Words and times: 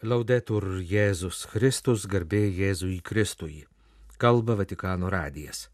Laudetur 0.00 0.64
Jėzus 0.80 1.42
Kristus, 1.44 2.06
garbė 2.08 2.46
Jėzui 2.56 3.02
Kristui. 3.04 3.66
Kalba 4.16 4.54
Vatikano 4.56 5.10
radijas. 5.12 5.66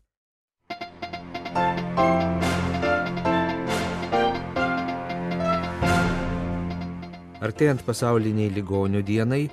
Artėjant 7.38 7.86
pasauliniai 7.86 8.50
ligonių 8.50 9.04
dienai, 9.06 9.44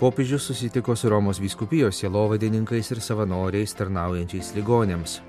popiežius 0.00 0.48
susitiko 0.48 0.96
su 0.96 1.12
Romos 1.12 1.36
vyskupijos 1.44 2.00
sielovadininkais 2.00 2.94
ir 2.96 3.04
savanoriais 3.04 3.76
tarnaujančiais 3.76 4.54
ligonėms. 4.56 5.20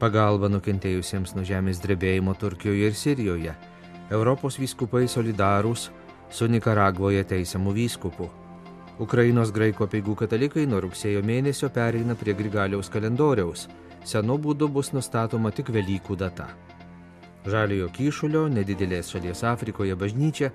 Pagalba 0.00 0.48
nukentėjusiems 0.48 1.36
nuo 1.36 1.44
žemės 1.44 1.84
drebėjimo 1.84 2.32
Turkijoje 2.32 2.94
ir 2.94 2.96
Sirijoje. 2.96 3.58
Europos 4.08 4.56
vyskupai 4.56 5.04
solidarūs 5.04 5.90
su 6.30 6.46
Nikaragvoje 6.48 7.24
teisiamų 7.26 7.74
vyskupų. 7.74 8.28
Ukrainos 9.00 9.50
graiko 9.56 9.86
peigų 9.90 10.14
katalikai 10.22 10.66
nuo 10.68 10.80
rugsėjo 10.84 11.22
mėnesio 11.24 11.70
pereina 11.74 12.14
prie 12.14 12.34
Grigaliaus 12.36 12.90
kalendoriaus. 12.92 13.66
Senu 14.04 14.36
būdu 14.38 14.68
bus 14.68 14.92
nustatoma 14.92 15.50
tik 15.52 15.70
Velykų 15.72 16.16
data. 16.20 16.48
Žaliojo 17.48 17.88
kyšulio, 17.96 18.46
nedidelės 18.52 19.12
šalies 19.14 19.40
Afrikoje 19.48 19.96
bažnyčia 19.96 20.50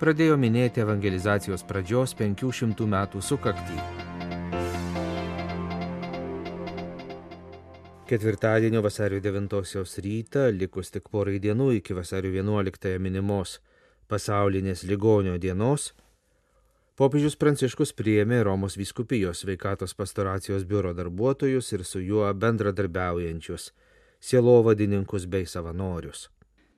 pradėjo 0.00 0.36
minėti 0.36 0.82
evangelizacijos 0.82 1.62
pradžios 1.68 2.16
500 2.18 2.88
metų 2.96 3.22
sukaktį. 3.22 3.78
Ketvirtadienio 8.10 8.82
vasario 8.84 9.20
9 9.22 9.54
rytą, 10.04 10.50
likus 10.52 10.90
tik 10.90 11.08
porai 11.08 11.38
dienų 11.40 11.70
iki 11.78 11.94
vasario 11.96 12.34
11 12.34 12.98
minimos 12.98 13.60
pasaulinės 14.08 14.84
ligonio 14.88 15.38
dienos, 15.38 15.92
popiežius 16.98 17.36
Pranciškus 17.40 17.94
priėmė 17.98 18.42
Romos 18.46 18.78
vyskupijos 18.78 19.42
sveikatos 19.44 19.94
pastoracijos 19.98 20.66
biuro 20.68 20.94
darbuotojus 20.94 21.72
ir 21.72 21.84
su 21.84 22.02
juo 22.04 22.28
bendradarbiaujančius 22.34 23.72
sielovadininkus 24.24 25.26
bei 25.26 25.46
savanorius. 25.46 26.30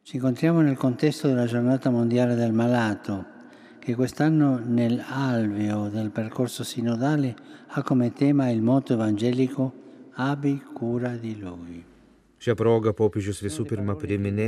Ci 0.03 0.17
incontriamo 0.17 0.61
nel 0.61 0.77
contesto 0.77 1.27
della 1.29 1.47
giornata 1.47 1.91
mondiale 1.91 2.35
del 2.35 2.53
malato, 2.53 3.25
che 3.81 3.95
quest'anno 3.95 4.61
nell'alveo 4.65 5.89
del 5.89 6.11
percorso 6.11 6.65
sinodale 6.65 7.35
ha 7.69 7.83
come 7.83 8.13
tema 8.13 8.49
il 8.51 8.63
moto 8.63 8.93
evangelico 8.93 9.85
Abi 10.15 10.63
cura 10.73 11.17
di 11.17 11.39
lui. 11.39 11.96
Šią 12.47 12.55
progą 12.55 12.93
popiežius 12.95 13.41
visų 13.43 13.65
pirma 13.67 13.97
priminė 13.99 14.45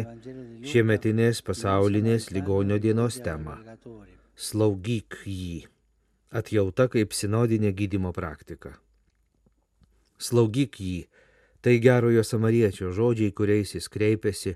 šiemetinės 0.71 1.41
pasaulinės 1.43 2.29
ligonio 2.31 2.77
dienos 2.79 3.17
temą- 3.25 3.57
slaugyk 4.47 5.17
jį. 5.27 5.67
Atjauta 6.31 6.87
kaip 6.93 7.17
sinodinė 7.21 7.73
gydimo 7.75 8.13
praktika. 8.15 8.77
Slaugyk 10.17 10.79
jį- 10.79 11.09
tai 11.63 11.75
gerojo 11.81 12.23
samariečio 12.23 12.93
žodžiai, 12.95 13.35
kuriais 13.35 13.75
jis 13.75 13.91
kreipiasi 13.91 14.55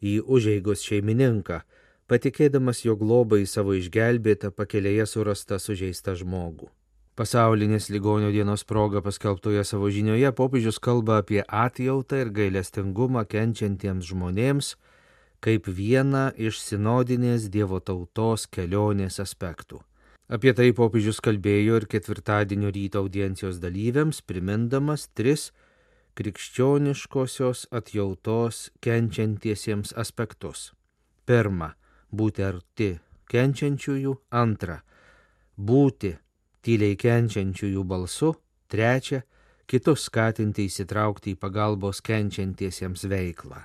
į 0.00 0.14
užeigos 0.22 0.86
šeimininką, 0.86 1.62
patikėdamas 2.06 2.84
jo 2.84 2.94
globai 2.94 3.42
savo 3.44 3.74
išgelbėtą 3.74 4.54
pakelėje 4.54 5.10
surastą 5.10 5.58
sužeistą 5.58 6.14
žmogų. 6.14 6.70
Pasaulinės 7.14 7.92
ligonio 7.94 8.32
dienos 8.34 8.64
proga 8.66 8.98
paskelbtoje 8.98 9.60
savo 9.62 9.86
žinioje 9.86 10.32
popiežius 10.34 10.80
kalba 10.82 11.20
apie 11.22 11.44
atjautą 11.46 12.24
ir 12.24 12.30
gailestingumą 12.34 13.22
kenčiantiems 13.30 14.08
žmonėms 14.08 14.72
kaip 15.44 15.68
vieną 15.68 16.24
iš 16.34 16.58
sinodinės 16.64 17.46
Dievo 17.54 17.78
tautos 17.78 18.48
kelionės 18.50 19.20
aspektų. 19.22 19.78
Apie 20.26 20.54
tai 20.58 20.72
popiežius 20.74 21.20
kalbėjo 21.22 21.78
ir 21.78 21.86
ketvirtadienio 21.94 22.72
ryto 22.74 23.04
audiencijos 23.04 23.62
dalyviams, 23.62 24.18
primindamas 24.26 25.06
tris 25.14 25.52
krikščioniškosios 26.18 27.68
atjautos 27.70 28.72
kenčiantiesiems 28.82 29.94
aspektus. 30.02 30.72
Pirma, 31.30 31.76
būti 32.10 32.42
arti 32.42 32.90
kenčiančiųjų, 33.30 34.18
antra, 34.34 34.80
būti 35.54 36.16
tyliai 36.64 36.96
kenčiančiųjų 36.96 37.84
balsu, 37.84 38.32
trečia, 38.72 39.22
kitus 39.68 40.08
skatinti 40.08 40.66
įsitraukti 40.68 41.34
į 41.34 41.40
pagalbos 41.40 42.00
kenčiantiesiems 42.04 43.06
veiklą. 43.10 43.64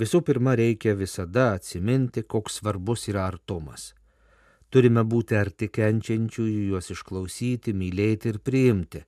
Visų 0.00 0.20
pirma, 0.24 0.54
reikia 0.56 0.94
visada 0.94 1.50
atsiminti, 1.56 2.22
koks 2.22 2.60
svarbus 2.60 3.08
yra 3.10 3.26
artumas. 3.28 3.90
Turime 4.70 5.02
būti 5.02 5.34
arti 5.34 5.66
kenčiančiųjų, 5.68 6.66
juos 6.70 6.92
išklausyti, 6.94 7.74
mylėti 7.74 8.30
ir 8.30 8.38
priimti. 8.38 9.02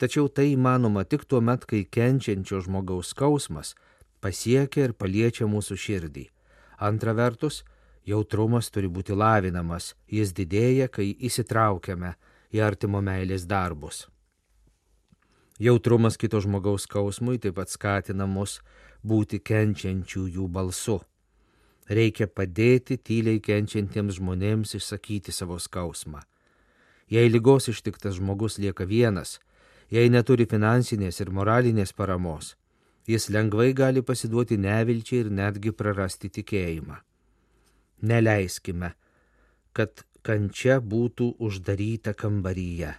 Tačiau 0.00 0.30
tai 0.32 0.48
įmanoma 0.54 1.04
tik 1.04 1.26
tuo 1.28 1.42
met, 1.44 1.66
kai 1.68 1.84
kenčiančio 1.84 2.62
žmogaus 2.64 3.12
skausmas 3.12 3.74
pasiekia 4.24 4.88
ir 4.88 4.94
paliečia 4.96 5.46
mūsų 5.50 5.76
širdį. 5.84 6.24
Antra 6.82 7.12
vertus, 7.14 7.60
jautrumas 8.06 8.70
turi 8.70 8.88
būti 8.88 9.14
lavinamas, 9.14 9.94
jis 10.08 10.32
didėja, 10.34 10.88
kai 10.88 11.12
įsitraukiame 11.18 12.14
į 12.52 12.62
artimo 12.64 13.00
meilės 13.00 13.46
darbus. 13.46 14.06
Jautrumas 15.62 16.16
kito 16.18 16.40
žmogaus 16.42 16.88
skausmui 16.88 17.38
taip 17.38 17.54
pat 17.60 17.70
skatina 17.70 18.26
mus 18.26 18.60
būti 19.06 19.38
kenčiančiųjų 19.38 20.48
balsu. 20.48 20.98
Reikia 21.86 22.26
padėti 22.26 22.96
tyliai 22.98 23.40
kenčiantiems 23.42 24.18
žmonėms 24.18 24.74
išsakyti 24.78 25.34
savo 25.34 25.58
skausmą. 25.60 26.22
Jei 27.12 27.28
lygos 27.28 27.68
ištiktas 27.68 28.16
žmogus 28.16 28.58
lieka 28.58 28.86
vienas, 28.88 29.38
jei 29.90 30.08
neturi 30.08 30.46
finansinės 30.48 31.20
ir 31.20 31.30
moralinės 31.30 31.92
paramos, 31.92 32.54
jis 33.06 33.28
lengvai 33.28 33.72
gali 33.76 34.02
pasiduoti 34.02 34.56
nevilčiai 34.56 35.26
ir 35.26 35.30
netgi 35.30 35.74
prarasti 35.76 36.30
tikėjimą. 36.32 37.02
Neleiskime, 38.02 38.92
kad 39.72 40.02
kančia 40.26 40.80
būtų 40.82 41.34
uždaryta 41.42 42.14
kambaryje. 42.18 42.94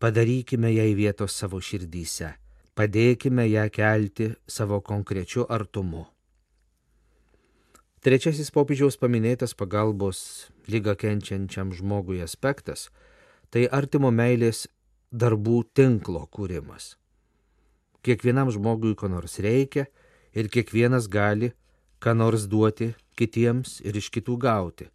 Padarykime 0.00 0.70
jai 0.72 0.94
vietos 0.96 1.36
savo 1.36 1.60
širdyse, 1.60 2.32
padėkime 2.76 3.44
ją 3.50 3.66
kelti 3.68 4.30
savo 4.48 4.80
konkrečiu 4.80 5.44
artumu. 5.48 6.06
Trečiasis 8.00 8.48
popiežiaus 8.48 8.96
paminėtas 8.96 9.52
pagalbos 9.52 10.48
lygą 10.72 10.94
kenčiančiam 10.96 11.74
žmogui 11.76 12.22
aspektas- 12.24 12.88
tai 13.52 13.68
artimo 13.68 14.08
meilės 14.08 14.66
darbų 15.12 15.64
tinklo 15.74 16.24
kūrimas. 16.32 16.96
Kiekvienam 18.00 18.48
žmogui 18.48 18.96
ko 18.96 19.08
nors 19.08 19.36
reikia 19.38 19.86
ir 20.32 20.48
kiekvienas 20.48 21.08
gali 21.12 21.52
ką 22.00 22.16
nors 22.16 22.46
duoti 22.48 22.94
kitiems 23.20 23.78
ir 23.84 23.98
iš 24.00 24.10
kitų 24.16 24.38
gauti. 24.40 24.88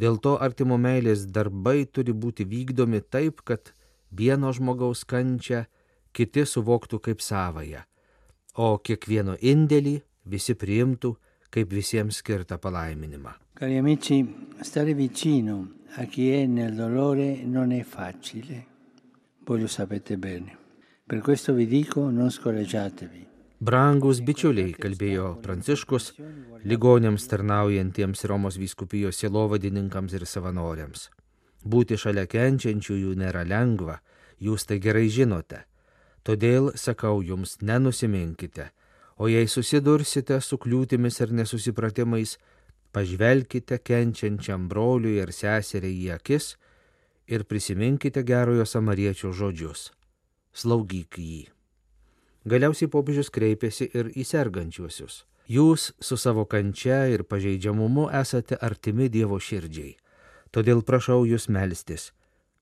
Dėl 0.00 0.20
to 0.24 0.36
artimo 0.40 0.78
meilės 0.80 1.26
darbai 1.28 1.84
turi 1.84 2.12
būti 2.12 2.46
vykdomi 2.48 3.02
taip, 3.02 3.42
kad 3.44 3.72
vieno 4.10 4.52
žmogaus 4.52 5.04
kančią 5.04 5.64
kiti 6.16 6.46
suvoktų 6.46 7.00
kaip 7.06 7.20
savoją, 7.24 7.82
o 8.56 8.78
kiekvieno 8.78 9.36
indėlį 9.40 10.00
visi 10.24 10.56
priimtų 10.56 11.14
kaip 11.50 11.72
visiems 11.74 12.22
skirtą 12.22 12.58
palaiminimą. 12.62 13.34
Cari 13.60 13.76
amici, 13.78 14.22
stare 14.62 14.94
vicino 14.94 15.68
a 15.96 16.04
chi 16.04 16.30
è 16.30 16.46
nel 16.46 16.74
dolore 16.74 17.42
non 17.44 17.72
è 17.72 17.82
facile. 17.82 18.66
Voi 19.44 19.60
lo 19.60 19.66
sapete 19.66 20.16
bene. 20.16 20.56
Per 21.04 21.20
questo 21.20 21.52
vi 21.52 21.66
dico, 21.66 22.08
non 22.08 22.30
scoraggiatevi. 22.30 23.26
Brangus 23.60 24.22
bičiuliai, 24.24 24.72
kalbėjo 24.72 25.34
Pranciškus, 25.44 26.14
ligonėms 26.64 27.24
tarnaujantiems 27.30 28.24
Romos 28.28 28.58
vyskupijos 28.60 29.16
sielovadininkams 29.20 30.12
ir 30.18 30.26
savanoriams. 30.28 31.08
Būti 31.64 31.96
šalia 32.00 32.26
kenčiančiųjų 32.28 33.14
nėra 33.20 33.44
lengva, 33.48 34.00
jūs 34.40 34.66
tai 34.68 34.78
gerai 34.80 35.08
žinote. 35.08 35.64
Todėl 36.24 36.72
sakau 36.76 37.22
jums, 37.24 37.56
nenusiminkite, 37.64 38.70
o 39.16 39.28
jei 39.28 39.48
susidursite 39.48 40.40
su 40.40 40.58
kliūtimis 40.60 41.20
ir 41.20 41.32
nesusipratimais, 41.32 42.36
pažvelkite 42.92 43.78
kenčiančiam 43.80 44.68
broliui 44.68 45.20
ar 45.22 45.32
seseriai 45.32 45.96
į 46.04 46.12
akis 46.16 46.56
ir 47.30 47.46
prisiminkite 47.48 48.24
gerojo 48.26 48.66
samariečio 48.66 49.32
žodžius- 49.32 49.90
slaugyk 50.60 51.16
jį. 51.16 51.48
Galiausiai 52.44 52.88
popiežius 52.88 53.30
kreipėsi 53.30 53.90
ir 53.94 54.12
į 54.16 54.24
sergančiuosius. 54.24 55.24
Jūs 55.50 55.88
su 55.98 56.14
savo 56.14 56.44
kančia 56.46 57.08
ir 57.10 57.24
pažeidžiamumu 57.26 58.04
esate 58.14 58.54
artimi 58.62 59.08
Dievo 59.10 59.40
širdžiai. 59.42 59.96
Todėl 60.54 60.84
prašau 60.86 61.24
jūs 61.26 61.48
melstis, 61.50 62.12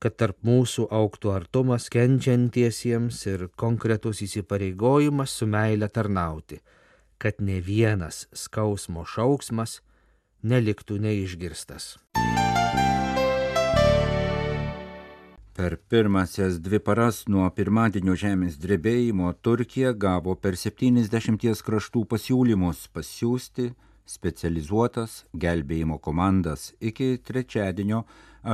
kad 0.01 0.17
tarp 0.17 0.41
mūsų 0.49 0.87
auktų 0.97 1.35
artumas 1.37 1.91
kenčiantiesiems 1.93 3.21
ir 3.29 3.47
konkretus 3.61 4.23
įsipareigojimas 4.25 5.37
su 5.37 5.51
meile 5.53 5.93
tarnauti, 5.93 6.63
kad 7.21 7.45
ne 7.45 7.61
vienas 7.61 8.25
skausmo 8.33 9.05
šauksmas 9.05 9.83
neliktų 10.41 10.97
neišgirstas. 11.05 11.99
Per 15.59 15.77
pirmasias 15.91 16.61
dvi 16.63 16.79
paras 16.87 17.17
nuo 17.35 17.49
pirmadienio 17.51 18.13
žemės 18.21 18.61
drebėjimo 18.63 19.33
Turkija 19.47 19.91
gavo 20.05 20.37
per 20.45 20.55
70 20.61 21.65
kraštų 21.67 22.03
pasiūlymus 22.13 22.85
pasiūsti 22.95 23.67
specializuotas 24.15 25.17
gelbėjimo 25.47 25.99
komandas 25.99 26.69
iki 26.93 27.11
trečiadienio 27.33 28.05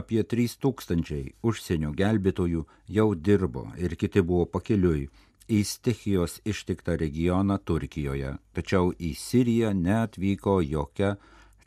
apie 0.01 0.25
3000 0.33 1.21
užsienio 1.53 1.93
gelbėtojų 2.01 2.65
jau 2.97 3.09
dirbo 3.29 3.69
ir 3.77 4.01
kiti 4.01 4.25
buvo 4.25 4.49
pakeliui 4.57 5.07
į 5.45 5.63
stichijos 5.75 6.41
ištiktą 6.49 6.97
regioną 7.05 7.61
Turkijoje, 7.61 8.39
tačiau 8.57 8.95
į 8.97 9.13
Siriją 9.29 9.77
neatvyko 9.77 10.63
jokia 10.73 11.19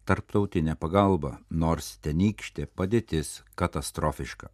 tarptautinė 0.09 0.81
pagalba, 0.81 1.37
nors 1.51 1.99
tenykštė 2.01 2.73
padėtis 2.73 3.43
katastrofiška. 3.53 4.49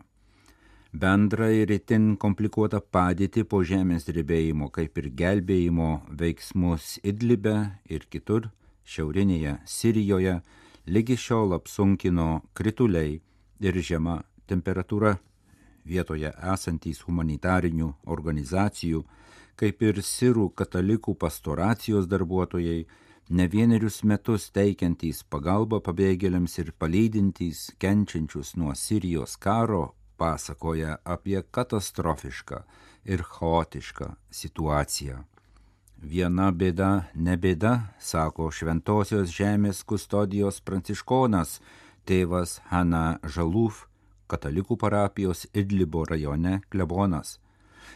Bendrą 0.94 1.48
ir 1.50 1.72
itin 1.74 2.12
komplikuotą 2.22 2.78
padėtį 2.94 3.42
po 3.50 3.64
žemės 3.66 4.04
drebėjimo, 4.06 4.68
kaip 4.70 5.00
ir 5.02 5.08
gelbėjimo 5.18 5.88
veiksmus 6.20 7.00
Idlibe 7.02 7.56
ir 7.90 8.06
kitur, 8.14 8.52
šiaurinėje 8.86 9.56
Sirijoje, 9.66 10.36
lygi 10.86 11.18
šiol 11.18 11.56
apsunkino 11.58 12.44
krituliai 12.54 13.16
ir 13.66 13.80
žema 13.82 14.20
temperatūra. 14.46 15.16
Vietoje 15.82 16.30
esantys 16.54 17.02
humanitarinių 17.08 17.90
organizacijų, 18.06 19.02
kaip 19.58 19.82
ir 19.82 20.04
sirų 20.06 20.52
katalikų 20.54 21.18
pastoracijos 21.18 22.06
darbuotojai, 22.06 22.86
ne 23.34 23.50
vienerius 23.50 24.04
metus 24.06 24.52
teikiantys 24.54 25.26
pagalbą 25.26 25.82
pabėgėliams 25.82 26.62
ir 26.62 26.72
palydintys 26.78 27.72
kenčiančius 27.82 28.54
nuo 28.62 28.78
Sirijos 28.78 29.40
karo, 29.42 29.96
pasakoja 30.18 30.98
apie 31.04 31.42
katastrofišką 31.52 32.64
ir 33.06 33.24
chaotišką 33.28 34.10
situaciją. 34.32 35.24
Viena 36.04 36.50
bėda 36.52 37.06
ne 37.16 37.38
bėda, 37.40 37.74
sako 38.00 38.50
Šventojios 38.52 39.32
žemės 39.32 39.84
kustodijos 39.88 40.60
pranciškonas, 40.60 41.62
tėvas 42.04 42.60
Hana 42.72 43.20
Žalūf, 43.24 43.86
katalikų 44.28 44.76
parapijos 44.82 45.46
Idlibo 45.54 46.04
rajone 46.10 46.60
klebonas. 46.70 47.38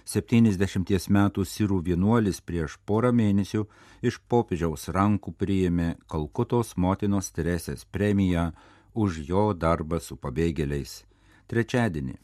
70 0.08 1.10
metų 1.12 1.44
sirų 1.44 1.82
vienuolis 1.84 2.40
prieš 2.40 2.78
porą 2.88 3.12
mėnesių 3.12 3.66
iš 4.08 4.22
popiežiaus 4.32 4.88
rankų 4.96 5.34
priėmė 5.36 5.90
Kalkutos 6.08 6.78
motinos 6.78 7.32
Teresės 7.36 7.84
premiją 7.92 8.52
už 8.96 9.20
jo 9.28 9.52
darbą 9.54 10.00
su 10.00 10.16
pabėgėliais. 10.16 11.04
Trečiadienį, 11.48 12.18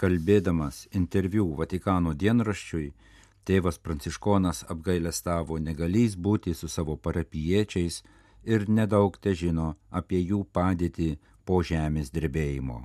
kalbėdamas 0.00 0.86
interviu 0.96 1.42
Vatikano 1.56 2.14
dienraščiui, 2.20 2.86
tėvas 3.44 3.76
Pranciškonas 3.84 4.62
apgailestavo 4.72 5.58
negalys 5.60 6.14
būti 6.16 6.54
su 6.56 6.68
savo 6.68 6.96
parapiečiais 6.96 7.98
ir 8.44 8.64
nedaug 8.78 9.18
te 9.20 9.34
žino 9.40 9.74
apie 9.90 10.22
jų 10.22 10.46
padėtį 10.56 11.10
po 11.44 11.60
žemės 11.72 12.08
drebėjimo. 12.14 12.78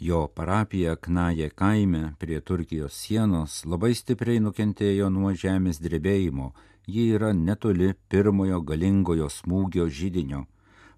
Jo 0.00 0.26
parapija 0.26 0.96
Knaje 0.96 1.48
kaime 1.62 2.02
prie 2.18 2.40
Turkijos 2.40 2.98
sienos 3.04 3.62
labai 3.64 3.94
stipriai 3.94 4.42
nukentėjo 4.42 5.12
nuo 5.14 5.30
žemės 5.44 5.78
drebėjimo, 5.78 6.50
ji 6.86 7.06
yra 7.14 7.30
netoli 7.32 7.94
pirmojo 8.10 8.60
galingojo 8.60 9.30
smūgio 9.30 9.86
žydinio. 9.86 10.42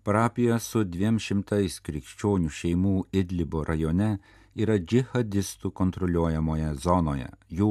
Parapija 0.08 0.56
su 0.58 0.82
dviem 0.88 1.18
šimtais 1.20 1.78
krikščionių 1.84 2.50
šeimų 2.58 2.96
Idlibo 3.12 3.60
rajone 3.68 4.16
yra 4.58 4.78
džihadistų 4.78 5.70
kontroliuojamoje 5.80 6.74
zonoje. 6.82 7.30
Jų, 7.48 7.70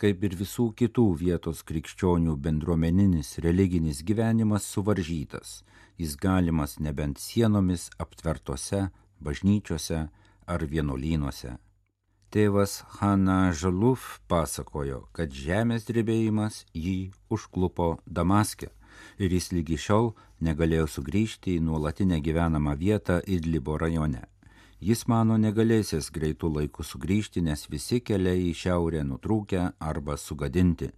kaip 0.00 0.24
ir 0.24 0.34
visų 0.40 0.70
kitų 0.78 1.06
vietos 1.20 1.62
krikščionių 1.68 2.36
bendruomeninis 2.40 3.36
religinis 3.44 4.02
gyvenimas 4.02 4.66
suvaržytas. 4.72 5.60
Jis 6.00 6.16
galimas 6.16 6.78
nebent 6.80 7.20
sienomis 7.20 7.90
aptvertose 8.00 8.88
bažnyčiose, 9.22 10.08
ar 10.46 10.64
vienuolynuose. 10.66 11.56
Tėvas 12.32 12.80
Hanna 12.98 13.52
Žaluf 13.52 14.22
pasakojo, 14.28 15.04
kad 15.12 15.34
žemės 15.36 15.84
drebėjimas 15.88 16.64
jį 16.72 17.12
užklupo 17.30 17.98
Damaske 18.06 18.72
ir 19.20 19.32
jis 19.36 19.50
lygi 19.52 19.78
šiol 19.78 20.12
negalėjo 20.40 20.88
sugrįžti 20.96 21.58
į 21.58 21.64
nuolatinę 21.68 22.20
gyvenamą 22.24 22.74
vietą 22.80 23.20
Idlibo 23.26 23.76
rajone. 23.78 24.31
Jis 24.82 25.04
mano 25.06 25.36
negalėsis 25.38 26.08
greitų 26.10 26.48
laikų 26.56 26.82
sugrįžti, 26.82 27.38
nes 27.46 27.68
visi 27.70 28.00
keliai 28.02 28.48
į 28.48 28.54
šiaurę 28.64 29.04
nutrūkę 29.06 29.60
arba 29.78 30.16
sugadinti. 30.18 30.88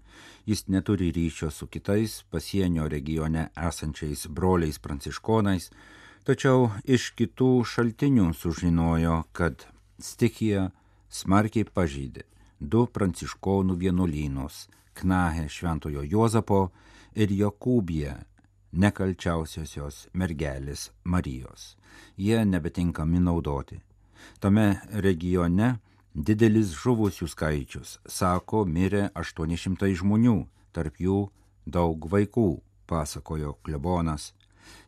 Jis 0.48 0.64
neturi 0.72 1.10
ryšio 1.12 1.50
su 1.52 1.68
kitais 1.68 2.22
pasienio 2.32 2.86
regione 2.88 3.50
esančiais 3.68 4.24
broliais 4.38 4.80
pranciškonais, 4.80 5.68
tačiau 6.24 6.70
iš 6.88 7.10
kitų 7.18 7.50
šaltinių 7.68 8.30
sužinojo, 8.32 9.18
kad 9.36 9.66
stichija 10.00 10.70
smarkiai 11.12 11.68
pažydė 11.68 12.24
du 12.60 12.86
pranciškonų 12.86 13.76
vienuolynus- 13.84 14.68
Knahe 14.96 15.44
Šventojo 15.48 16.08
Jozapo 16.08 16.70
ir 17.14 17.28
Jokūbija, 17.28 18.16
nekalčiausiosios 18.74 20.08
mergelės 20.12 20.90
Marijos. 21.04 21.74
Jie 22.16 22.44
nebetinkami 22.44 23.22
naudoti. 23.22 23.80
Tame 24.40 24.80
regione 25.06 25.74
didelis 26.14 26.74
žuvusių 26.82 27.28
skaičius, 27.30 27.98
sako, 28.06 28.64
mirė 28.64 29.08
800 29.14 29.92
žmonių, 30.00 30.38
tarp 30.72 31.00
jų 31.00 31.20
daug 31.66 32.08
vaikų, 32.10 32.48
pasakojo 32.86 33.56
klebonas 33.62 34.32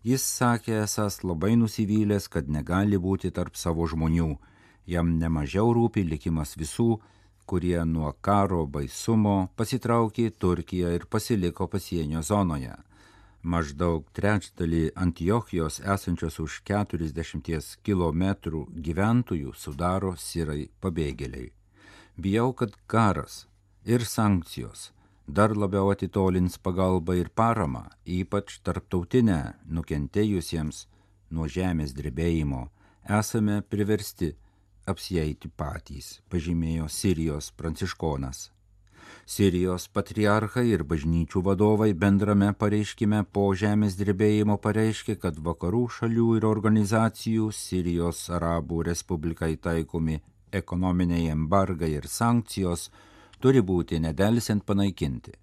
Jis 0.06 0.25
sakė 0.38 0.77
esas 0.85 1.19
labai 1.25 1.56
nusivylęs, 1.61 2.29
kad 2.35 2.49
negali 2.56 2.99
būti 3.06 3.33
tarp 3.38 3.56
savo 3.59 3.87
žmonių. 3.91 4.29
Jam 4.87 5.17
nemažiau 5.21 5.73
rūpi 5.75 6.05
likimas 6.06 6.55
visų, 6.61 7.00
kurie 7.50 7.79
nuo 7.85 8.12
karo 8.29 8.65
baisumo 8.77 9.37
pasitraukė 9.59 10.29
į 10.31 10.35
Turkiją 10.44 10.93
ir 10.94 11.06
pasiliko 11.11 11.67
pasienio 11.73 12.23
zonoje. 12.23 12.77
Maždaug 13.46 14.08
trečdalį 14.10 14.88
Antiochijos 14.98 15.76
esančios 15.94 16.40
už 16.43 16.56
40 16.66 17.76
km 17.87 18.25
gyventojų 18.87 19.52
sudaro 19.54 20.16
sirai 20.19 20.64
pabėgėliai. 20.82 21.52
Bijau, 22.18 22.49
kad 22.59 22.75
karas 22.90 23.44
ir 23.85 24.02
sankcijos 24.02 24.90
dar 25.28 25.54
labiau 25.54 25.92
atitolins 25.94 26.59
pagalbą 26.59 27.14
ir 27.21 27.30
paramą, 27.30 27.85
ypač 28.18 28.59
tarptautinę 28.66 29.40
nukentėjusiems 29.71 30.87
nuo 31.30 31.47
žemės 31.47 31.94
drebėjimo, 31.94 32.66
esame 33.21 33.61
priversti 33.62 34.32
apsieiti 34.90 35.50
patys, 35.54 36.21
pažymėjo 36.30 36.90
Sirijos 36.90 37.52
pranciškonas. 37.54 38.49
Sirijos 39.26 39.88
patriarchai 39.90 40.68
ir 40.71 40.85
bažnyčių 40.87 41.40
vadovai 41.42 41.88
bendrame 41.99 42.52
pareiškime 42.54 43.25
po 43.35 43.49
žemės 43.59 43.97
drebėjimo 43.99 44.54
pareiškė, 44.62 45.16
kad 45.18 45.40
vakarų 45.49 45.80
šalių 45.97 46.26
ir 46.38 46.45
organizacijų 46.47 47.49
Sirijos 47.50 48.21
Arabų 48.30 48.85
Respublikai 48.87 49.56
taikomi 49.59 50.21
ekonominiai 50.54 51.25
embargai 51.33 51.88
ir 51.97 52.06
sankcijos 52.06 52.85
turi 53.42 53.64
būti 53.66 53.99
nedelsiant 54.04 54.62
panaikinti. 54.62 55.35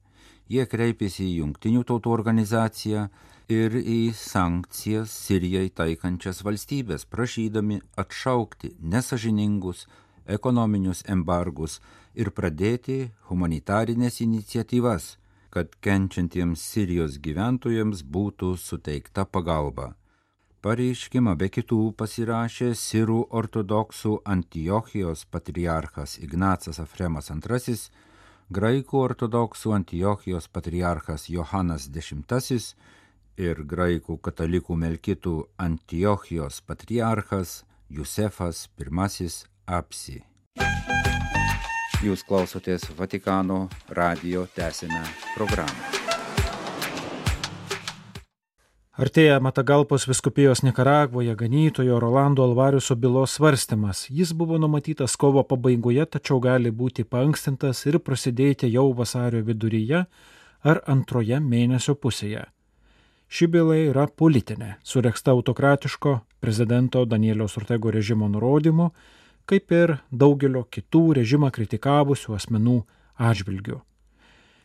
Jie 0.47 0.63
kreipėsi 0.63 1.25
į 1.25 1.35
Junktinių 1.41 1.83
tautų 1.89 2.13
organizaciją 2.15 3.09
ir 3.51 3.75
į 3.75 4.13
sankcijas 4.15 5.11
Sirijai 5.25 5.67
taikančias 5.75 6.39
valstybės, 6.47 7.03
prašydami 7.03 7.81
atšaukti 7.99 8.77
nesažiningus 8.79 9.83
ekonominius 10.23 11.03
embargus 11.11 11.81
ir 12.15 12.31
pradėti 12.31 13.11
humanitarinės 13.29 14.21
iniciatyvas, 14.25 15.17
kad 15.53 15.75
kenčiantiems 15.85 16.61
Sirijos 16.61 17.19
gyventojams 17.21 18.01
būtų 18.15 18.55
suteikta 18.57 19.25
pagalba. 19.25 19.93
Pareiškimą 20.63 21.33
be 21.35 21.49
kitų 21.51 21.79
pasirašė 21.99 22.69
Sirų 22.79 23.19
ortodoksų 23.39 24.13
Antiochijos 24.35 25.25
patriarchas 25.27 26.15
Ignacas 26.23 26.79
Afremas 26.79 27.27
II, 27.33 27.75
graikų 28.53 29.01
ortodoksų 29.09 29.75
Antiochijos 29.75 30.47
patriarchas 30.47 31.27
Johanas 31.29 31.89
X 31.91 32.73
ir 33.37 33.63
graikų 33.65 34.17
katalikų 34.23 34.77
melkitų 34.85 35.35
Antiochijos 35.57 36.61
patriarchas 36.61 37.63
Jusefas 37.89 38.69
I 38.79 39.29
Apsi. 39.65 40.23
Jūs 42.03 42.25
klausotės 42.27 42.83
Vatikano 42.97 43.69
radio 43.87 44.41
tęsinę 44.51 44.99
programą. 45.37 46.01
Artėja 48.99 49.37
Matagalpos 49.39 50.03
viskupijos 50.09 50.65
Nikaragvoje 50.67 51.35
ganytojo 51.39 52.01
Rolando 52.03 52.43
Alvariuso 52.43 52.97
bylos 52.99 53.37
svarstymas. 53.37 54.03
Jis 54.09 54.35
buvo 54.35 54.59
numatytas 54.59 55.15
kovo 55.15 55.45
pabaigoje, 55.47 56.03
tačiau 56.17 56.41
gali 56.43 56.75
būti 56.75 57.07
paankstintas 57.07 57.85
ir 57.87 58.01
prasidėti 58.03 58.67
jau 58.73 58.89
vasario 58.93 59.39
viduryje 59.47 60.03
ar 60.61 60.83
antroje 60.85 61.39
mėnesio 61.39 61.95
pusėje. 61.95 62.43
Ši 63.31 63.47
byla 63.47 63.79
yra 63.87 64.09
politinė, 64.11 64.75
sureksta 64.83 65.31
autokratiško 65.31 66.19
prezidento 66.43 67.05
Danieliaus 67.05 67.55
Ortego 67.57 67.95
režimo 67.95 68.27
nurodymu, 68.27 68.91
kaip 69.45 69.71
ir 69.71 69.97
daugelio 70.11 70.63
kitų 70.63 71.19
režimą 71.19 71.51
kritikavusių 71.53 72.37
asmenų 72.37 72.77
atžvilgių. 73.17 73.81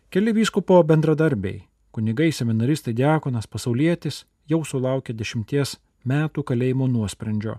Keli 0.08 0.32
vyskupo 0.32 0.80
bendradarbiai 0.88 1.68
kunigai, 1.98 2.32
seminaristai, 2.32 2.94
diakonas, 2.94 3.48
pasaulietis 3.50 4.24
jau 4.48 4.62
sulaukė 4.64 5.14
dešimties 5.18 5.76
metų 6.06 6.44
kalėjimo 6.46 6.86
nuosprendžio 6.86 7.58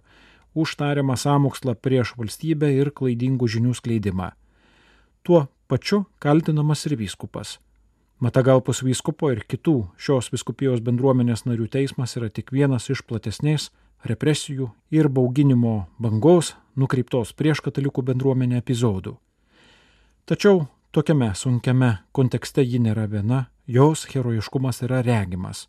už 0.56 0.76
tariamą 0.80 1.18
sąmokslą 1.20 1.76
prieš 1.76 2.16
valstybę 2.18 2.70
ir 2.74 2.94
klaidingų 2.96 3.50
žinių 3.56 3.76
skleidimą. 3.78 4.32
Tuo 5.24 5.48
pačiu 5.68 6.06
kaltinamas 6.24 6.86
ir 6.88 6.96
vyskupas. 6.98 7.60
Matagalpos 8.20 8.82
vyskupo 8.84 9.30
ir 9.32 9.44
kitų 9.48 9.76
šios 10.00 10.32
viskupijos 10.34 10.82
bendruomenės 10.84 11.46
narių 11.46 11.70
teismas 11.76 12.18
yra 12.20 12.32
tik 12.32 12.52
vienas 12.56 12.90
iš 12.90 13.04
platesnės 13.08 13.70
represijų 14.08 14.72
ir 14.92 15.12
bauginimo 15.12 15.88
bangos 16.00 16.56
nukreiptos 16.80 17.34
prieš 17.38 17.62
katalikų 17.66 18.04
bendruomenę 18.12 18.60
epizodų. 18.64 19.18
Tačiau 20.30 20.66
tokiame 20.96 21.34
sunkiame 21.36 21.96
kontekste 22.16 22.64
ji 22.64 22.80
nėra 22.82 23.08
viena 23.12 23.48
jos 23.68 24.06
herojiškumas 24.10 24.82
yra 24.88 25.02
regimas, 25.06 25.68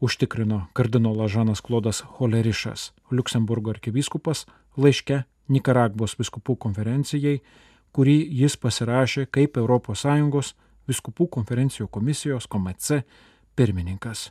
užtikrino 0.00 0.66
kardinolas 0.72 1.32
Žanas 1.32 1.60
Klodas 1.60 2.02
Holerišas, 2.18 2.92
Luksemburgo 3.10 3.70
arkivyskupas, 3.74 4.46
laiške 4.76 5.24
Nikaragvos 5.48 6.18
viskupų 6.18 6.58
konferencijai, 6.60 7.38
kurį 7.96 8.18
jis 8.42 8.56
pasirašė 8.60 9.28
kaip 9.32 9.56
ES 9.56 10.54
viskupų 10.88 11.28
konferencijų 11.28 11.88
komisijos 11.88 12.46
KOMC 12.46 13.02
pirmininkas. 13.56 14.30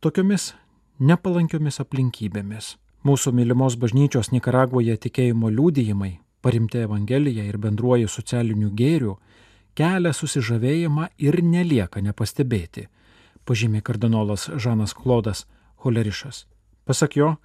Tokiomis 0.00 0.54
nepalankiomis 0.98 1.80
aplinkybėmis 1.80 2.76
mūsų 3.06 3.32
mylimos 3.36 3.76
bažnyčios 3.78 4.32
Nikaragvoje 4.34 4.96
tikėjimo 4.98 5.50
liūdėjimai, 5.52 6.16
parimti 6.42 6.82
Evangeliją 6.82 7.44
ir 7.46 7.58
bendruoju 7.62 8.08
socialiniu 8.10 8.72
gėriu 8.74 9.16
kelia 9.78 10.12
susižavėjimą 10.16 11.10
ir 11.22 11.38
nelieka 11.44 12.02
nepastebėti, 12.02 12.88
pažymė 13.46 13.82
kardinolas 13.86 14.48
Žanas 14.50 14.94
Klodas 14.96 15.44
Holerišas. 15.84 16.46
Pasak 16.86 17.18
jo, 17.20 17.36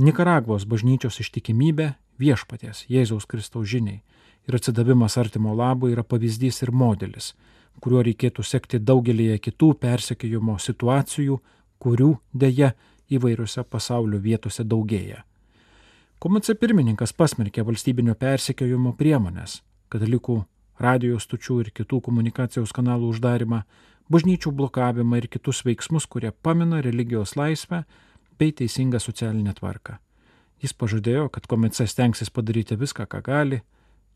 Nikaragvos 0.00 0.64
bažnyčios 0.64 1.20
ištikimybė 1.20 1.92
viešpaties 2.18 2.86
Jėzaus 2.88 3.28
Kristaus 3.28 3.68
žiniai 3.70 4.00
ir 4.48 4.56
atsidavimas 4.56 5.18
artimo 5.20 5.54
labui 5.54 5.92
yra 5.92 6.02
pavyzdys 6.02 6.62
ir 6.64 6.72
modelis, 6.72 7.34
kuriuo 7.80 8.02
reikėtų 8.08 8.42
sekti 8.42 8.80
daugelįje 8.80 9.38
kitų 9.44 9.74
persekėjimo 9.82 10.56
situacijų, 10.58 11.36
kurių 11.78 12.14
dėja 12.32 12.72
įvairiose 13.10 13.64
pasaulio 13.64 14.20
vietose 14.22 14.64
daugėja. 14.64 15.24
Komice 16.20 16.54
pirmininkas 16.54 17.14
pasmerkė 17.16 17.64
valstybinio 17.64 18.14
persekiojimo 18.14 18.92
priemonės, 18.98 19.62
katalikų 19.88 20.42
radio 20.80 21.16
stočių 21.20 21.60
ir 21.64 21.70
kitų 21.76 22.00
komunikacijos 22.04 22.74
kanalų 22.76 23.14
uždarimą, 23.14 23.62
bažnyčių 24.12 24.52
blokavimą 24.52 25.20
ir 25.20 25.28
kitus 25.32 25.62
veiksmus, 25.64 26.06
kurie 26.06 26.32
pamina 26.32 26.82
religijos 26.84 27.36
laisvę 27.36 27.84
bei 28.38 28.52
teisingą 28.52 29.00
socialinę 29.00 29.54
tvarką. 29.56 29.96
Jis 30.60 30.76
pažadėjo, 30.76 31.28
kad 31.32 31.46
komice 31.48 31.86
stengsis 31.88 32.28
padaryti 32.30 32.76
viską, 32.76 33.06
ką 33.08 33.22
gali, 33.24 33.62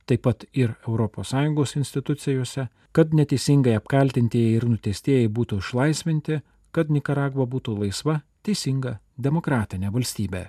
taip 0.04 0.22
pat 0.26 0.44
ir 0.52 0.74
ES 0.84 1.76
institucijose, 1.76 2.68
kad 2.92 3.14
neteisingai 3.14 3.78
apkaltintieji 3.78 4.56
ir 4.58 4.68
nuteistieji 4.68 5.28
būtų 5.28 5.58
išlaisvinti, 5.58 6.40
kad 6.70 6.90
Nikaragva 6.90 7.46
būtų 7.46 7.78
laisva, 7.80 8.20
teisinga, 8.44 8.98
demokratinė 9.16 9.90
valstybė. 9.94 10.44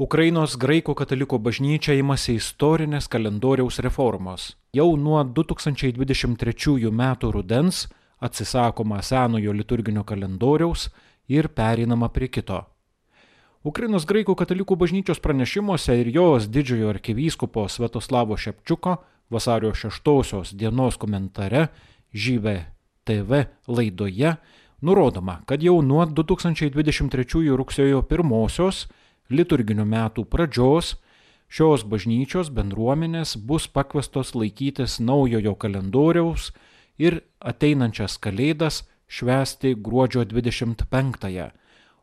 Ukrainos 0.00 0.54
graikų 0.56 0.94
katalikų 0.96 1.36
bažnyčia 1.44 1.92
imasi 1.98 2.38
istorinės 2.40 3.04
kalendoriaus 3.12 3.82
reformos. 3.84 4.54
Jau 4.72 4.94
nuo 4.96 5.20
2023 5.20 6.88
m. 6.88 7.02
rudens 7.34 7.82
atsisakoma 8.16 9.02
senojo 9.02 9.52
liturginio 9.52 10.06
kalendoriaus 10.08 10.88
ir 11.28 11.50
perinama 11.52 12.08
prie 12.08 12.30
kito. 12.32 12.62
Ukrainos 13.60 14.08
graikų 14.08 14.38
katalikų 14.40 14.78
bažnyčios 14.80 15.20
pranešimuose 15.20 15.98
ir 16.00 16.08
jos 16.14 16.48
didžiojo 16.48 16.94
arkivyskupo 16.94 17.68
Svetoslavo 17.68 18.40
Šepčiuko 18.40 18.96
vasario 19.28 19.74
6 19.76 20.56
dienos 20.56 20.96
komentare 20.96 21.68
Žyve 22.14 22.79
TV 23.10 23.44
laidoje 23.66 24.36
nurodoma, 24.80 25.40
kad 25.46 25.62
jau 25.62 25.80
nuo 25.82 26.04
2023 26.06 27.56
rugsėjo 27.58 28.04
1 28.06 28.86
liturginių 29.30 29.86
metų 29.86 30.24
pradžios 30.30 30.94
šios 31.50 31.82
bažnyčios 31.90 32.52
bendruomenės 32.54 33.34
bus 33.34 33.66
pakvestos 33.66 34.34
laikytis 34.38 35.00
naujojo 35.02 35.56
kalendoriaus 35.58 36.52
ir 36.98 37.20
ateinančias 37.40 38.18
kalėdas 38.22 38.84
švęsti 39.10 39.74
gruodžio 39.74 40.22
25-ąją, 40.30 41.50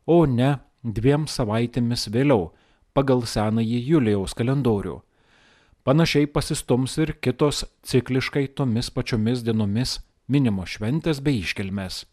o 0.05 0.25
ne 0.27 0.57
dviem 0.83 1.27
savaitėmis 1.27 2.09
vėliau 2.11 2.49
pagal 2.93 3.23
senąjį 3.23 3.79
Julijaus 3.93 4.35
kalendorių. 4.35 4.99
Panašiai 5.87 6.27
pasistums 6.27 6.97
ir 6.99 7.15
kitos 7.23 7.63
cikliškai 7.87 8.49
tomis 8.59 8.91
pačiomis 8.91 9.45
dienomis 9.47 10.01
minimos 10.27 10.75
šventės 10.75 11.21
bei 11.23 11.39
iškilmės. 11.41 12.05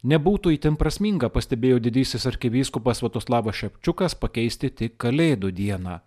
Nebūtų 0.00 0.54
įtin 0.56 0.78
prasminga, 0.80 1.28
pastebėjo 1.28 1.80
didysis 1.84 2.24
arkivyskupas 2.30 3.02
Vatoslavas 3.04 3.58
Šepčiukas, 3.58 4.14
pakeisti 4.16 4.70
tik 4.70 4.94
Kalėdų 4.96 5.50
dieną. 5.52 5.98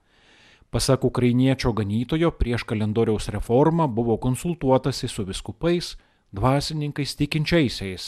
Pasak 0.73 1.03
ukrainiečio 1.05 1.69
ganytojo, 1.77 2.31
prieš 2.33 2.63
kalendoriaus 2.65 3.29
reformą 3.29 3.85
buvo 3.85 4.17
konsultuotasi 4.17 5.07
su 5.07 5.25
viskupais, 5.27 5.91
dvasininkais 6.33 7.13
tikinčiaisiais. 7.19 8.07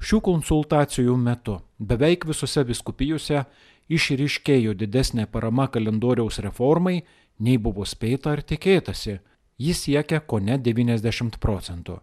Šių 0.00 0.20
konsultacijų 0.28 1.16
metu 1.18 1.56
beveik 1.76 2.28
visose 2.28 2.62
viskupijose 2.68 3.42
išryškėjo 3.90 4.76
didesnė 4.78 5.26
parama 5.26 5.66
kalendoriaus 5.66 6.38
reformai, 6.44 7.02
nei 7.40 7.58
buvo 7.58 7.82
spėta 7.82 8.36
ar 8.36 8.44
tikėtasi. 8.46 9.18
Jis 9.58 9.82
siekia 9.88 10.22
ko 10.22 10.38
ne 10.38 10.56
90 10.56 11.42
procentų. 11.42 11.98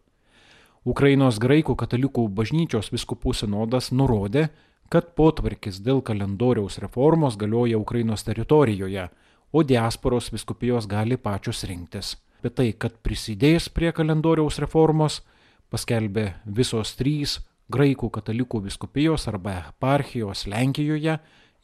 Ukrainos 0.88 1.36
graikų 1.44 1.74
katalikų 1.76 2.30
bažnyčios 2.32 2.94
viskupų 2.94 3.34
sinodas 3.36 3.90
nurodė, 3.92 4.46
kad 4.88 5.10
potvarkis 5.20 5.82
dėl 5.84 6.00
kalendoriaus 6.00 6.78
reformos 6.80 7.36
galioja 7.36 7.76
Ukrainos 7.82 8.24
teritorijoje, 8.24 9.10
o 9.52 9.64
diasporos 9.68 10.32
viskupijos 10.32 10.88
gali 10.88 11.18
pačios 11.18 11.66
rinktis. 11.68 12.16
Bet 12.40 12.56
tai, 12.56 12.70
kad 12.72 12.96
prisidės 13.04 13.68
prie 13.68 13.92
kalendoriaus 13.92 14.62
reformos, 14.64 15.20
paskelbė 15.68 16.30
visos 16.46 16.96
trys 16.96 17.40
graikų 17.68 18.08
katalikų 18.20 18.64
viskupijos 18.70 19.28
arba 19.28 19.58
eparchijos 19.66 20.46
Lenkijoje 20.48 21.18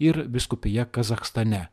ir 0.04 0.24
viskupija 0.28 0.84
Kazakstane. 0.92 1.70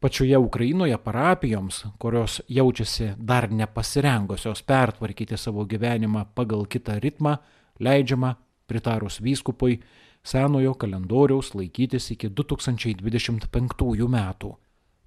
Pačioje 0.00 0.38
Ukrainoje 0.38 0.98
parapijoms, 0.98 1.84
kurios 1.98 2.40
jaučiasi 2.48 3.12
dar 3.16 3.50
nepasirengusios 3.50 4.62
pertvarkyti 4.62 5.36
savo 5.36 5.64
gyvenimą 5.64 6.24
pagal 6.34 6.66
kitą 6.66 7.00
ritmą, 7.02 7.36
leidžiama, 7.80 8.34
pritarus 8.66 9.18
vyskupui, 9.20 9.80
senojo 10.22 10.74
kalendoriaus 10.74 11.50
laikytis 11.54 12.10
iki 12.14 12.30
2025 12.30 14.08
metų. 14.08 14.52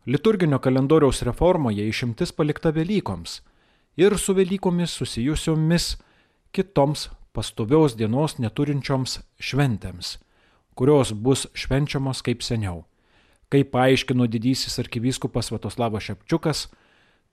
Liturginio 0.06 0.60
kalendoriaus 0.60 1.22
reformoje 1.24 1.88
išimtis 1.88 2.36
palikta 2.36 2.72
Velykoms 2.76 3.40
ir 3.98 4.18
su 4.18 4.34
Velykomis 4.34 4.92
susijusiomis 4.92 5.98
kitoms 6.52 7.10
pastovios 7.32 7.96
dienos 7.96 8.40
neturinčioms 8.40 9.22
šventėms, 9.40 10.18
kurios 10.76 11.14
bus 11.14 11.48
švenčiamos 11.56 12.22
kaip 12.26 12.44
seniau. 12.44 12.91
Kaip 13.52 13.74
paaiškino 13.74 14.30
didysis 14.32 14.80
arkivyskupas 14.80 15.52
Vatoslavas 15.52 16.08
Šepčiukas, 16.08 16.70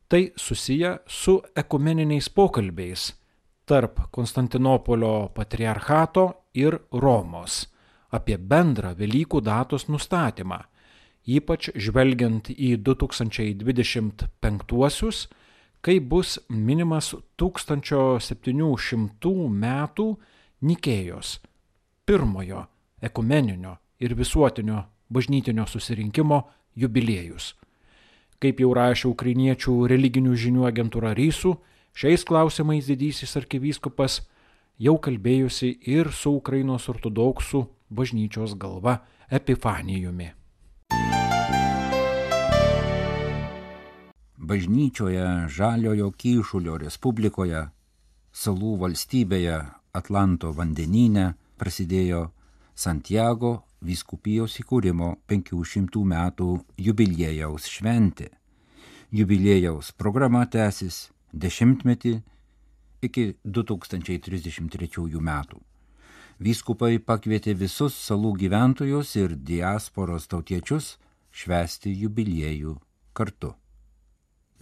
tai 0.08 0.32
susiję 0.36 0.98
su 1.06 1.42
ekumeniniais 1.54 2.28
pokalbiais 2.28 3.12
tarp 3.68 4.00
Konstantinopolio 4.10 5.28
patriarchato 5.34 6.32
ir 6.54 6.78
Romos 6.92 7.68
apie 8.10 8.38
bendrą 8.40 8.94
Velykų 8.96 9.40
datos 9.44 9.88
nustatymą, 9.92 10.64
ypač 11.28 11.68
žvelgiant 11.76 12.48
į 12.48 12.80
2025-uosius, 12.80 15.28
kai 15.84 16.00
bus 16.00 16.40
minimas 16.48 17.14
1700 17.36 19.48
metų 19.64 20.16
Nikėjos 20.58 21.38
pirmojo 22.08 22.66
ekumeninio 23.04 23.76
ir 24.02 24.14
visuotinio 24.18 24.97
bažnytinio 25.10 25.66
susirinkimo 25.66 26.42
jubiliejus. 26.76 27.54
Kaip 28.38 28.60
jau 28.62 28.70
rašė 28.76 29.08
ukrainiečių 29.10 29.74
religinių 29.90 30.34
žinių 30.38 30.66
agentūra 30.68 31.10
Rysų, 31.18 31.56
šiais 31.98 32.24
klausimais 32.24 32.86
didysis 32.86 33.34
arkivyskupas 33.40 34.20
jau 34.78 34.94
kalbėjusi 35.02 35.72
ir 35.90 36.12
su 36.14 36.36
Ukrainos 36.38 36.86
ortodoksų 36.88 37.64
bažnyčios 37.90 38.54
galva 38.54 39.00
Epifanijumi. 39.30 40.30
Bažnyčioje 44.38 45.50
Žaliojo 45.52 46.12
Kyšulio 46.16 46.78
Respublikoje, 46.80 47.66
salų 48.32 48.76
valstybėje 48.80 49.58
Atlanto 49.98 50.54
vandenyne 50.56 51.34
prasidėjo 51.58 52.28
Santiago 52.78 53.67
vyskupijos 53.84 54.58
įkūrimo 54.62 55.14
500 55.30 56.02
metų 56.12 56.48
jubiliejaus 56.78 57.68
šventė. 57.70 58.30
Jubiliejaus 59.14 59.92
programa 59.96 60.44
tęsis 60.46 61.08
dešimtmetį 61.32 62.18
iki 63.02 63.24
2033 63.44 65.22
metų. 65.30 65.62
Vyskupai 66.38 66.98
pakvietė 67.02 67.54
visus 67.58 67.96
salų 67.98 68.36
gyventojus 68.38 69.16
ir 69.18 69.34
diasporos 69.34 70.28
tautiečius 70.30 70.96
švesti 71.34 71.90
jubiliejų 72.04 72.76
kartu. 73.12 73.54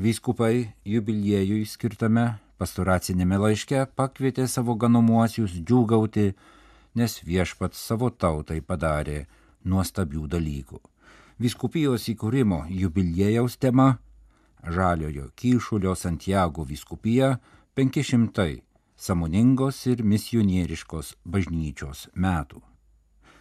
Vyskupai 0.01 0.73
jubiliejui 0.85 1.65
skirtame 1.69 2.39
pastoracinėme 2.61 3.37
laiške 3.41 3.83
pakvietė 3.97 4.47
savo 4.49 4.77
ganomuosius 4.81 5.53
džiūgauti 5.61 6.31
nes 6.97 7.21
viešpats 7.23 7.79
savo 7.79 8.11
tautai 8.11 8.63
padarė 8.65 9.27
nuostabių 9.65 10.27
dalykų. 10.33 10.81
Viskupijos 11.39 12.09
įkūrimo 12.09 12.65
jubiliejaus 12.73 13.59
tema- 13.61 13.99
Žaliojo 14.77 15.31
Kyšulio 15.37 15.95
Santiago 15.95 16.65
viskupija 16.65 17.39
500 17.77 18.63
samoningos 18.97 19.85
ir 19.87 20.03
misionieriškos 20.03 21.15
bažnyčios 21.25 22.09
metų. 22.17 22.63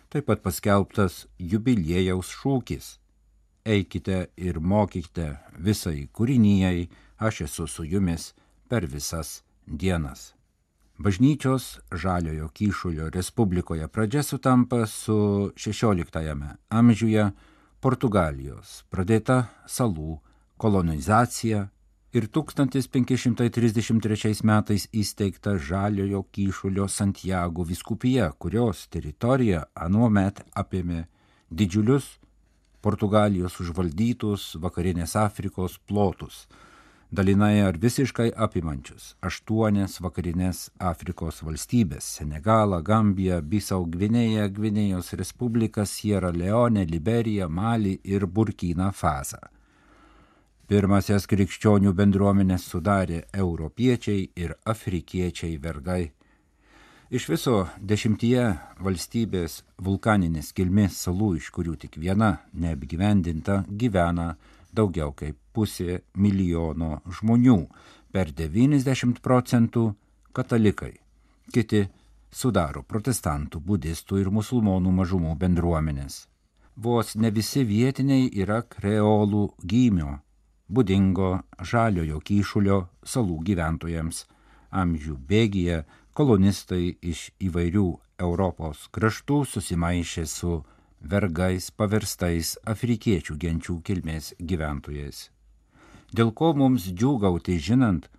Taip 0.09 0.27
pat 0.27 0.43
paskelbtas 0.43 1.25
jubiliejaus 1.39 2.29
šūkis- 2.35 2.99
Eikite 3.75 4.27
ir 4.37 4.59
mokykite 4.59 5.39
visai 5.57 6.07
kūrinyjei, 6.13 6.89
aš 7.17 7.41
esu 7.47 7.67
su 7.67 7.83
jumis 7.83 8.33
per 8.69 8.85
visas 8.85 9.41
dienas. 9.65 10.34
Bažnyčios 10.97 11.79
Žaliojo 11.91 12.47
Kyšulio 12.55 13.09
Respublikoje 13.09 13.87
pradžia 13.87 14.23
sutampa 14.23 14.85
su 14.87 15.51
XVI 15.55 16.55
amžiuje 16.69 17.31
Portugalijos 17.83 18.85
pradėta 18.89 19.43
salų 19.67 20.19
kolonizacija 20.57 21.67
ir 22.15 22.29
1533 22.31 24.39
metais 24.47 24.87
įsteigta 24.95 25.57
Žaliojo 25.59 26.23
Kyšulio 26.31 26.87
Santiago 26.87 27.67
viskupija, 27.67 28.31
kurios 28.31 28.87
teritorija 28.87 29.65
anuomet 29.75 30.39
apėmė 30.55 31.11
didžiulius 31.51 32.23
Portugalijos 32.79 33.59
užvaldytus 33.59 34.55
vakarinės 34.63 35.19
Afrikos 35.19 35.75
plotus 35.83 36.47
dalinai 37.15 37.61
ar 37.63 37.77
visiškai 37.79 38.31
apimančius 38.45 39.13
aštuonias 39.27 40.01
vakarinės 40.03 40.65
Afrikos 40.91 41.37
valstybės- 41.47 42.07
Senegalą, 42.17 42.81
Gambiją, 42.83 43.37
Bisau 43.41 43.85
Gvinėją, 43.85 44.49
Gvinėjos 44.57 45.13
Respubliką, 45.19 45.85
Sierra 45.85 46.31
Leone, 46.31 46.83
Liberiją, 46.85 47.47
Malį 47.49 47.99
ir 48.03 48.25
Burkina 48.27 48.91
Fasą. 48.91 49.39
Pirmasias 50.67 51.27
krikščionių 51.29 51.93
bendruomenės 51.93 52.63
sudarė 52.71 53.23
europiečiai 53.33 54.29
ir 54.35 54.55
afrikiečiai 54.65 55.57
vergai. 55.61 56.11
Iš 57.11 57.29
viso 57.29 57.67
dešimtyje 57.79 58.45
valstybės 58.81 59.61
vulkaninės 59.77 60.51
kilmės 60.57 60.97
salų, 61.05 61.35
iš 61.37 61.51
kurių 61.53 61.77
tik 61.77 61.95
viena 62.01 62.39
neapgyvendinta, 62.53 63.63
gyvena 63.69 64.35
daugiau 64.77 65.13
kaip 65.17 65.37
pusė 65.55 66.01
milijono 66.19 66.99
žmonių, 67.19 67.59
per 68.11 68.31
90 68.31 69.21
procentų 69.23 69.89
katalikai, 70.35 70.93
kiti 71.51 71.85
sudaro 72.31 72.83
protestantų, 72.83 73.61
budistų 73.71 74.21
ir 74.21 74.31
musulmonų 74.37 74.93
mažumų 74.99 75.35
bendruomenės. 75.39 76.25
Vos 76.75 77.15
ne 77.15 77.31
visi 77.31 77.63
vietiniai 77.63 78.27
yra 78.43 78.61
kreolų 78.67 79.45
gymio, 79.63 80.17
būdingo 80.67 81.31
žaliojo 81.71 82.19
kyšulio 82.27 82.79
salų 83.03 83.37
gyventojams. 83.47 84.25
Amžių 84.75 85.15
bėgyje 85.29 85.83
kolonistai 86.15 86.97
iš 86.99 87.29
įvairių 87.47 87.87
Europos 88.19 88.89
kraštų 88.95 89.43
susimaišė 89.51 90.25
su 90.27 90.57
vergais 91.05 91.69
paverstais 91.71 92.55
afrikiečių 92.65 93.37
genčių 93.37 93.79
kilmės 93.85 94.33
gyventojais. 94.39 95.29
Dėl 96.15 96.31
ko 96.33 96.53
mums 96.57 96.87
džiūgauti 96.89 97.57
žinant, 97.61 98.09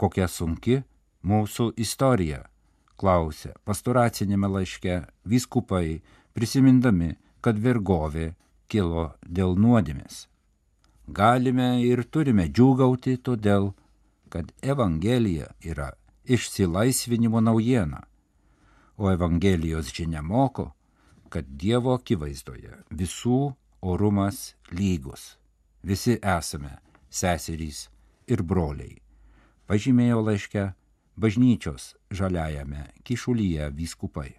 kokia 0.00 0.28
sunki 0.28 0.80
mūsų 1.26 1.72
istorija, 1.76 2.46
klausė 3.00 3.52
pastoracinėme 3.64 4.48
laiške 4.56 5.02
vyskupai, 5.28 6.00
prisimindami, 6.32 7.16
kad 7.40 7.60
vergovė 7.60 8.34
kilo 8.68 9.10
dėl 9.26 9.56
nuodėmės. 9.56 10.26
Galime 11.10 11.80
ir 11.82 12.04
turime 12.04 12.46
džiūgauti 12.48 13.16
todėl, 13.26 13.72
kad 14.30 14.52
Evangelija 14.62 15.50
yra 15.66 15.90
išsilaisvinimo 16.30 17.40
naujiena, 17.42 18.04
o 18.96 19.10
Evangelijos 19.10 19.90
žinia 19.96 20.22
moko, 20.22 20.70
kad 21.30 21.46
Dievo 21.46 21.94
akivaizdoje 21.94 22.74
visų 22.90 23.52
orumas 23.80 24.56
lygus. 24.74 25.36
Visi 25.82 26.18
esame 26.18 26.76
seserys 27.08 27.86
ir 28.28 28.42
broliai. 28.42 28.98
Pažymėjo 29.70 30.20
laiške 30.26 30.66
bažnyčios 31.20 31.94
žaliajame 32.10 32.90
kišulyje 33.06 33.70
vyskupai. 33.78 34.30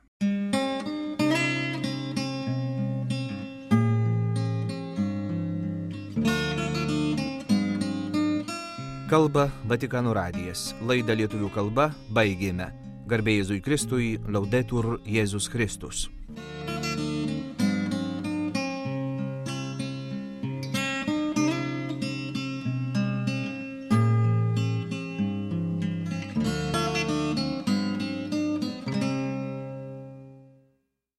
Kalba 9.11 9.49
Vatikano 9.67 10.13
radijas. 10.15 10.69
Laidą 10.87 11.17
lietuvių 11.19 11.49
kalba 11.51 11.89
baigėme. 12.15 12.69
Garbėjai 13.11 13.41
Jėzui 13.41 13.59
Kristui, 13.65 14.13
laudetur 14.31 15.01
Jėzus 15.03 15.49
Kristus. 15.51 16.07